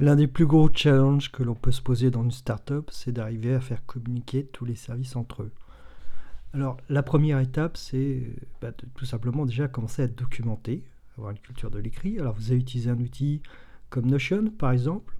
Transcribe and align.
L'un 0.00 0.16
des 0.16 0.26
plus 0.26 0.46
gros 0.46 0.68
challenges 0.74 1.30
que 1.30 1.44
l'on 1.44 1.54
peut 1.54 1.70
se 1.70 1.80
poser 1.80 2.10
dans 2.10 2.24
une 2.24 2.32
startup, 2.32 2.90
c'est 2.90 3.12
d'arriver 3.12 3.54
à 3.54 3.60
faire 3.60 3.86
communiquer 3.86 4.44
tous 4.44 4.64
les 4.64 4.74
services 4.74 5.14
entre 5.14 5.44
eux. 5.44 5.52
Alors, 6.52 6.78
la 6.88 7.04
première 7.04 7.38
étape, 7.38 7.76
c'est 7.76 8.22
bah, 8.60 8.72
tout 8.72 9.04
simplement 9.04 9.46
déjà 9.46 9.68
commencer 9.68 10.02
à 10.02 10.08
documenter, 10.08 10.82
avoir 11.16 11.30
une 11.30 11.38
culture 11.38 11.70
de 11.70 11.78
l'écrit. 11.78 12.18
Alors, 12.18 12.34
vous 12.34 12.50
avez 12.50 12.60
utilisé 12.60 12.90
un 12.90 12.98
outil 12.98 13.40
comme 13.88 14.06
Notion, 14.06 14.50
par 14.50 14.72
exemple. 14.72 15.16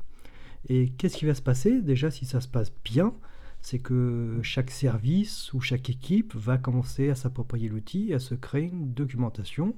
Et 0.69 0.91
qu'est-ce 0.91 1.19
qui 1.19 1.27
va 1.27 1.35
se 1.35 1.43
passer? 1.43 1.81
Déjà, 1.81 2.11
si 2.11 2.27
ça 2.27 2.41
se 2.41 2.49
passe 2.49 2.73
bien, 2.85 3.15
c'est 3.61 3.79
que 3.79 4.41
chaque 4.43 4.73
service 4.73 5.53
ou 5.53 5.61
chaque 5.61 5.89
équipe 5.89 6.35
va 6.35 6.59
commencer 6.59 7.11
à 7.11 7.15
s'approprier 7.15 7.69
l'outil, 7.69 8.13
à 8.13 8.19
se 8.19 8.35
créer 8.35 8.65
une 8.65 8.93
documentation 8.93 9.77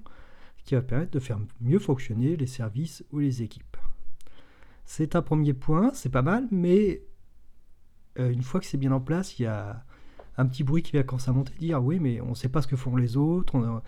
qui 0.65 0.75
va 0.75 0.83
permettre 0.83 1.13
de 1.13 1.21
faire 1.21 1.39
mieux 1.61 1.79
fonctionner 1.79 2.37
les 2.37 2.47
services 2.47 3.05
ou 3.13 3.19
les 3.19 3.43
équipes. 3.43 3.76
C'est 4.87 5.17
un 5.17 5.23
premier 5.23 5.53
point, 5.53 5.91
c'est 5.95 6.11
pas 6.11 6.23
mal, 6.23 6.47
mais 6.53 7.03
euh, 8.19 8.31
une 8.31 8.43
fois 8.43 8.61
que 8.61 8.67
c'est 8.67 8.79
bien 8.79 8.93
en 8.93 9.01
place, 9.01 9.39
il 9.39 9.43
y 9.43 9.47
a 9.47 9.85
un 10.39 10.47
petit 10.47 10.63
bruit 10.63 10.83
qui 10.83 10.93
va 10.93 11.03
commencer 11.03 11.29
à 11.29 11.33
monter, 11.33 11.53
dire 11.59 11.83
oui, 11.83 11.99
mais 11.99 12.21
on 12.21 12.31
ne 12.31 12.35
sait 12.35 12.49
pas 12.49 12.63
ce 12.63 12.69
que 12.69 12.77
font 12.77 12.97
les 12.97 13.17
autres, 13.17 13.83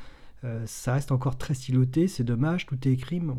euh, 0.45 0.62
ça 0.66 0.95
reste 0.95 1.12
encore 1.12 1.39
très 1.39 1.55
styloté, 1.55 2.09
c'est 2.09 2.25
dommage, 2.25 2.66
tout 2.66 2.77
est 2.87 2.92
écrit, 2.92 3.20
mais 3.20 3.33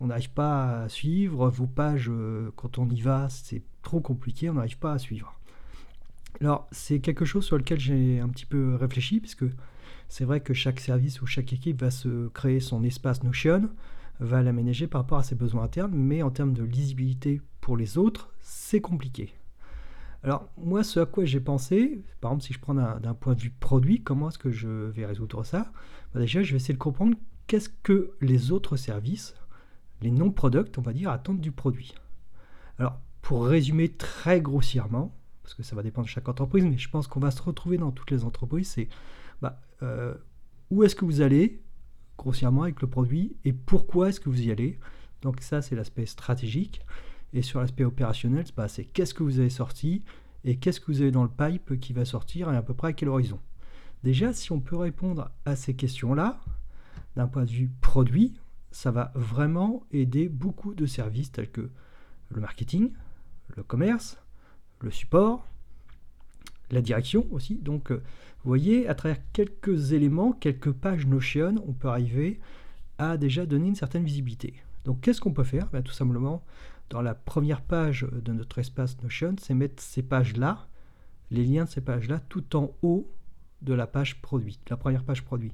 on 0.00 0.06
n'arrive 0.06 0.30
pas 0.30 0.82
à 0.82 0.88
suivre, 0.88 1.50
vos 1.50 1.66
pages, 1.66 2.08
euh, 2.08 2.52
quand 2.54 2.78
on 2.78 2.88
y 2.88 3.00
va, 3.00 3.28
c'est 3.28 3.62
trop 3.82 4.00
compliqué, 4.00 4.48
on 4.48 4.54
n'arrive 4.54 4.78
pas 4.78 4.92
à 4.92 4.98
suivre. 4.98 5.34
Alors, 6.40 6.68
c'est 6.70 7.00
quelque 7.00 7.24
chose 7.24 7.44
sur 7.44 7.58
lequel 7.58 7.80
j'ai 7.80 8.20
un 8.20 8.28
petit 8.28 8.46
peu 8.46 8.76
réfléchi, 8.76 9.18
puisque 9.18 9.44
c'est 10.08 10.24
vrai 10.24 10.40
que 10.40 10.54
chaque 10.54 10.78
service 10.78 11.20
ou 11.20 11.26
chaque 11.26 11.52
équipe 11.52 11.80
va 11.80 11.90
se 11.90 12.28
créer 12.28 12.60
son 12.60 12.84
espace 12.84 13.24
Notion, 13.24 13.68
va 14.20 14.42
l'aménager 14.42 14.86
par 14.86 15.02
rapport 15.02 15.18
à 15.18 15.22
ses 15.22 15.34
besoins 15.34 15.64
internes, 15.64 15.92
mais 15.94 16.22
en 16.22 16.30
termes 16.30 16.52
de 16.52 16.62
lisibilité 16.62 17.40
pour 17.60 17.76
les 17.76 17.98
autres, 17.98 18.32
c'est 18.40 18.80
compliqué. 18.80 19.34
Alors 20.22 20.48
moi, 20.58 20.84
ce 20.84 21.00
à 21.00 21.06
quoi 21.06 21.24
j'ai 21.24 21.40
pensé, 21.40 22.02
par 22.20 22.30
exemple 22.30 22.44
si 22.44 22.52
je 22.52 22.60
prends 22.60 22.74
d'un 22.74 23.14
point 23.14 23.34
de 23.34 23.40
vue 23.40 23.50
produit, 23.50 24.02
comment 24.02 24.28
est-ce 24.28 24.38
que 24.38 24.50
je 24.50 24.68
vais 24.68 25.06
résoudre 25.06 25.44
ça? 25.44 25.72
Bah, 26.14 26.20
Déjà, 26.20 26.42
je 26.42 26.50
vais 26.50 26.56
essayer 26.56 26.74
de 26.74 26.78
comprendre 26.78 27.16
qu'est-ce 27.46 27.70
que 27.82 28.12
les 28.20 28.52
autres 28.52 28.76
services, 28.76 29.34
les 30.02 30.10
non-products, 30.10 30.76
on 30.78 30.82
va 30.82 30.92
dire, 30.92 31.10
attendent 31.10 31.40
du 31.40 31.52
produit. 31.52 31.94
Alors, 32.78 33.00
pour 33.22 33.46
résumer 33.46 33.88
très 33.88 34.40
grossièrement, 34.40 35.16
parce 35.42 35.54
que 35.54 35.62
ça 35.62 35.74
va 35.74 35.82
dépendre 35.82 36.06
de 36.06 36.10
chaque 36.10 36.28
entreprise, 36.28 36.64
mais 36.64 36.78
je 36.78 36.88
pense 36.90 37.06
qu'on 37.06 37.20
va 37.20 37.30
se 37.30 37.42
retrouver 37.42 37.78
dans 37.78 37.90
toutes 37.90 38.10
les 38.10 38.24
entreprises, 38.24 38.68
c'est 38.68 38.88
bah, 39.40 39.60
euh, 39.82 40.14
où 40.70 40.84
est-ce 40.84 40.94
que 40.94 41.04
vous 41.04 41.22
allez? 41.22 41.62
Grossièrement 42.20 42.64
avec 42.64 42.82
le 42.82 42.86
produit 42.86 43.36
et 43.44 43.52
pourquoi 43.52 44.10
est-ce 44.10 44.20
que 44.20 44.28
vous 44.28 44.42
y 44.42 44.50
allez. 44.50 44.78
Donc 45.22 45.40
ça, 45.40 45.62
c'est 45.62 45.74
l'aspect 45.74 46.06
stratégique. 46.06 46.82
Et 47.32 47.42
sur 47.42 47.60
l'aspect 47.60 47.84
opérationnel, 47.84 48.44
c'est 48.68 48.84
qu'est-ce 48.84 49.14
que 49.14 49.22
vous 49.22 49.38
avez 49.38 49.50
sorti 49.50 50.02
et 50.44 50.56
qu'est-ce 50.56 50.80
que 50.80 50.86
vous 50.86 51.00
avez 51.00 51.10
dans 51.10 51.22
le 51.22 51.30
pipe 51.30 51.78
qui 51.80 51.92
va 51.92 52.04
sortir 52.04 52.52
et 52.52 52.56
à 52.56 52.62
peu 52.62 52.74
près 52.74 52.88
à 52.88 52.92
quel 52.92 53.08
horizon. 53.08 53.38
Déjà, 54.02 54.32
si 54.32 54.52
on 54.52 54.60
peut 54.60 54.76
répondre 54.76 55.30
à 55.44 55.56
ces 55.56 55.74
questions-là, 55.74 56.40
d'un 57.16 57.26
point 57.26 57.44
de 57.44 57.50
vue 57.50 57.70
produit, 57.80 58.34
ça 58.70 58.90
va 58.90 59.12
vraiment 59.14 59.84
aider 59.90 60.28
beaucoup 60.28 60.74
de 60.74 60.86
services 60.86 61.32
tels 61.32 61.50
que 61.50 61.70
le 62.30 62.40
marketing, 62.40 62.92
le 63.56 63.62
commerce, 63.62 64.18
le 64.80 64.90
support, 64.90 65.46
la 66.70 66.82
direction 66.82 67.26
aussi. 67.30 67.56
Donc, 67.56 67.90
euh, 67.90 68.02
vous 68.42 68.48
voyez, 68.48 68.88
à 68.88 68.94
travers 68.94 69.18
quelques 69.32 69.92
éléments, 69.92 70.32
quelques 70.32 70.72
pages 70.72 71.06
Notion, 71.06 71.56
on 71.66 71.72
peut 71.72 71.88
arriver 71.88 72.40
à 72.98 73.16
déjà 73.16 73.46
donner 73.46 73.68
une 73.68 73.74
certaine 73.74 74.04
visibilité. 74.04 74.54
Donc, 74.84 75.00
qu'est-ce 75.00 75.20
qu'on 75.20 75.32
peut 75.32 75.44
faire? 75.44 75.68
Ben, 75.72 75.82
Tout 75.82 75.92
simplement, 75.92 76.42
dans 76.88 77.02
la 77.02 77.14
première 77.14 77.60
page 77.60 78.06
de 78.10 78.32
notre 78.32 78.58
espace 78.58 79.00
Notion, 79.02 79.36
c'est 79.40 79.54
mettre 79.54 79.82
ces 79.82 80.02
pages-là, 80.02 80.66
les 81.30 81.44
liens 81.44 81.64
de 81.64 81.70
ces 81.70 81.80
pages-là, 81.80 82.20
tout 82.28 82.56
en 82.56 82.72
haut 82.82 83.08
de 83.62 83.74
la 83.74 83.86
page 83.86 84.20
produit, 84.20 84.58
la 84.68 84.76
première 84.76 85.04
page 85.04 85.22
produit. 85.22 85.52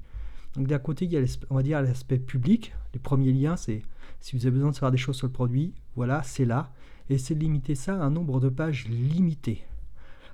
Donc 0.55 0.69
d'un 0.69 0.79
côté, 0.79 1.05
il 1.05 1.13
y 1.13 1.19
a, 1.19 1.39
on 1.51 1.57
va 1.57 1.63
dire, 1.63 1.83
l'aspect 1.83 2.19
public. 2.19 2.73
Les 2.95 3.01
premiers 3.01 3.33
liens, 3.33 3.57
c'est 3.57 3.83
si 4.21 4.37
vous 4.37 4.47
avez 4.47 4.53
besoin 4.53 4.71
de 4.71 4.75
savoir 4.75 4.93
des 4.93 4.99
choses 4.99 5.17
sur 5.17 5.27
le 5.27 5.33
produit, 5.33 5.75
voilà, 5.97 6.23
c'est 6.23 6.45
là. 6.45 6.73
Et 7.11 7.19
c'est 7.19 7.35
de 7.35 7.41
limiter 7.41 7.75
ça 7.75 7.95
à 7.95 8.05
un 8.05 8.11
nombre 8.11 8.41
de 8.41 8.49
pages 8.49 8.89
limité. 8.89 9.65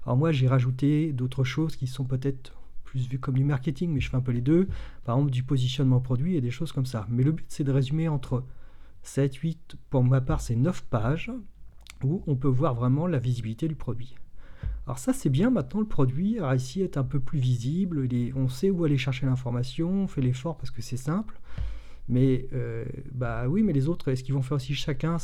Alors 0.04 0.16
moi, 0.16 0.32
j'ai 0.32 0.48
rajouté 0.48 1.12
d'autres 1.12 1.44
choses 1.44 1.76
qui 1.76 1.86
sont 1.86 2.04
peut-être 2.04 2.54
plus 2.84 3.08
vues 3.08 3.18
comme 3.18 3.36
du 3.36 3.44
marketing, 3.44 3.92
mais 3.92 4.00
je 4.00 4.10
fais 4.10 4.16
un 4.16 4.20
peu 4.20 4.32
les 4.32 4.40
deux. 4.40 4.68
Par 5.04 5.16
exemple, 5.16 5.32
du 5.32 5.42
positionnement 5.42 6.00
produit 6.00 6.36
et 6.36 6.40
des 6.40 6.50
choses 6.50 6.72
comme 6.72 6.86
ça. 6.86 7.06
Mais 7.08 7.22
le 7.22 7.32
but, 7.32 7.46
c'est 7.48 7.64
de 7.64 7.72
résumer 7.72 8.08
entre 8.08 8.44
7, 9.02 9.34
8, 9.34 9.76
pour 9.90 10.04
ma 10.04 10.20
part, 10.20 10.40
c'est 10.40 10.56
9 10.56 10.82
pages 10.84 11.32
où 12.04 12.22
on 12.26 12.36
peut 12.36 12.48
voir 12.48 12.74
vraiment 12.74 13.06
la 13.06 13.18
visibilité 13.18 13.68
du 13.68 13.74
produit. 13.74 14.16
Alors 14.86 14.98
ça 14.98 15.12
c'est 15.12 15.30
bien, 15.30 15.50
maintenant 15.50 15.80
le 15.80 15.86
produit 15.86 16.40
a 16.40 16.48
réussi 16.48 16.82
à 16.82 16.86
être 16.86 16.96
un 16.96 17.04
peu 17.04 17.20
plus 17.20 17.38
visible, 17.38 18.08
on 18.34 18.48
sait 18.48 18.70
où 18.70 18.84
aller 18.84 18.98
chercher 18.98 19.26
l'information, 19.26 19.88
on 19.90 20.08
fait 20.08 20.20
l'effort 20.20 20.56
parce 20.56 20.72
que 20.72 20.82
c'est 20.82 20.96
simple. 20.96 21.40
Mais 22.08 22.48
euh, 22.52 22.84
bah 23.12 23.46
oui, 23.48 23.62
mais 23.62 23.72
les 23.72 23.88
autres, 23.88 24.08
est-ce 24.08 24.24
qu'ils 24.24 24.34
vont 24.34 24.42
faire 24.42 24.56
aussi 24.56 24.74
chacun 24.74 25.18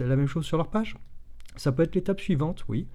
la 0.00 0.16
même 0.16 0.26
chose 0.26 0.44
sur 0.44 0.56
leur 0.56 0.68
page? 0.68 0.96
Ça 1.56 1.70
peut 1.70 1.84
être 1.84 1.94
l'étape 1.94 2.20
suivante, 2.20 2.64
oui. 2.68 2.88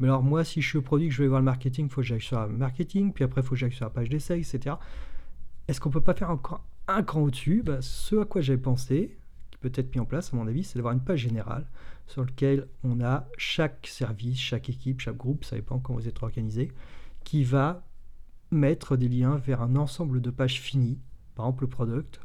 Mais 0.00 0.08
alors 0.08 0.22
moi, 0.22 0.44
si 0.44 0.62
je 0.62 0.68
suis 0.68 0.78
au 0.78 0.82
produit, 0.82 1.10
je 1.10 1.22
vais 1.22 1.28
voir 1.28 1.40
le 1.40 1.44
marketing, 1.44 1.86
il 1.86 1.90
faut 1.90 2.00
que 2.00 2.06
j'aille 2.06 2.22
sur 2.22 2.40
le 2.40 2.56
marketing, 2.56 3.12
puis 3.12 3.22
après, 3.22 3.42
il 3.42 3.44
faut 3.44 3.50
que 3.50 3.56
j'aille 3.56 3.72
sur 3.72 3.84
la 3.84 3.90
page 3.90 4.08
d'essai, 4.08 4.38
etc. 4.40 4.76
Est-ce 5.68 5.80
qu'on 5.80 5.90
peut 5.90 6.00
pas 6.00 6.14
faire 6.14 6.30
encore 6.30 6.64
un 6.88 7.02
cran 7.02 7.20
au-dessus? 7.20 7.62
Bah, 7.62 7.78
Ce 7.82 8.16
à 8.16 8.24
quoi 8.24 8.40
j'avais 8.40 8.58
pensé, 8.58 9.18
qui 9.50 9.58
peut 9.58 9.70
être 9.74 9.94
mis 9.94 10.00
en 10.00 10.06
place, 10.06 10.32
à 10.32 10.36
mon 10.36 10.46
avis, 10.46 10.64
c'est 10.64 10.78
d'avoir 10.78 10.94
une 10.94 11.04
page 11.04 11.20
générale 11.20 11.66
sur 12.06 12.24
laquelle 12.24 12.66
on 12.82 13.00
a 13.02 13.28
chaque 13.36 13.86
service, 13.86 14.40
chaque 14.40 14.70
équipe, 14.70 15.00
chaque 15.00 15.18
groupe, 15.18 15.44
ça 15.44 15.54
dépend 15.54 15.78
comment 15.78 15.98
vous 15.98 16.08
êtes 16.08 16.22
organisé, 16.22 16.72
qui 17.22 17.44
va 17.44 17.86
mettre 18.50 18.96
des 18.96 19.08
liens 19.08 19.36
vers 19.36 19.60
un 19.60 19.76
ensemble 19.76 20.20
de 20.20 20.30
pages 20.30 20.60
finies, 20.60 20.98
par 21.34 21.46
exemple 21.46 21.64
le 21.64 21.68
product, 21.68 22.20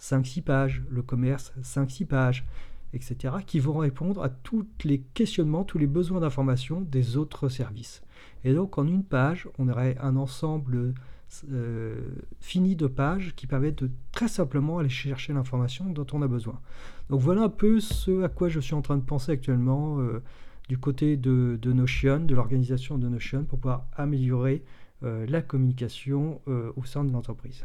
5-6 0.00 0.42
pages, 0.42 0.82
le 0.90 1.02
commerce, 1.02 1.52
5-6 1.62 2.06
pages, 2.06 2.44
etc., 2.92 3.34
qui 3.46 3.60
vont 3.60 3.78
répondre 3.78 4.22
à 4.22 4.28
tous 4.28 4.66
les 4.84 5.00
questionnements, 5.00 5.64
tous 5.64 5.78
les 5.78 5.86
besoins 5.86 6.20
d'information 6.20 6.80
des 6.80 7.16
autres 7.16 7.48
services. 7.48 8.02
Et 8.44 8.54
donc 8.54 8.78
en 8.78 8.86
une 8.86 9.04
page, 9.04 9.48
on 9.58 9.68
aurait 9.68 9.96
un 10.00 10.16
ensemble 10.16 10.94
euh, 11.52 11.94
fini 12.40 12.74
de 12.74 12.88
pages 12.88 13.34
qui 13.36 13.46
permettent 13.46 13.84
de 13.84 13.90
très 14.10 14.26
simplement 14.26 14.78
aller 14.78 14.88
chercher 14.88 15.32
l'information 15.32 15.84
dont 15.86 16.06
on 16.12 16.22
a 16.22 16.28
besoin. 16.28 16.58
Donc 17.08 17.20
voilà 17.20 17.42
un 17.42 17.48
peu 17.48 17.78
ce 17.78 18.22
à 18.24 18.28
quoi 18.28 18.48
je 18.48 18.58
suis 18.58 18.74
en 18.74 18.82
train 18.82 18.96
de 18.96 19.04
penser 19.04 19.32
actuellement 19.32 20.00
euh, 20.00 20.22
du 20.68 20.76
côté 20.78 21.16
de, 21.16 21.58
Notion, 21.64 22.20
de 22.20 22.34
l'organisation 22.34 22.98
de 22.98 23.08
Notion, 23.08 23.44
pour 23.44 23.60
pouvoir 23.60 23.86
améliorer 23.96 24.64
euh, 25.04 25.24
la 25.28 25.40
communication 25.40 26.40
au 26.46 26.84
sein 26.84 27.04
de 27.04 27.12
l'entreprise. 27.12 27.64